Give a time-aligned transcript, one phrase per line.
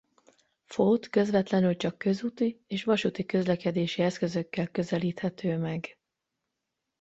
[0.65, 5.97] Fót közvetlenül csak közúti és vasúti közlekedési eszközökkel közelíthető meg.